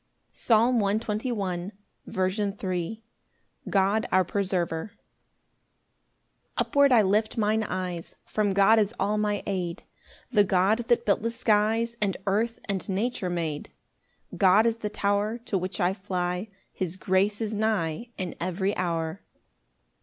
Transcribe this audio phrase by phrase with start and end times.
[0.33, 0.87] Psalm 121:3.
[0.87, 0.97] As
[1.31, 3.01] the 148th Psalm.
[3.69, 4.81] God our preserver.
[4.85, 4.91] 1
[6.57, 9.83] Upward I lift mine eyes, From God is all my aid;
[10.31, 13.71] The God that built the skies, And earth and nature made:
[14.35, 19.21] God is the tow'r To which I fly: His grace is nigh In every hour.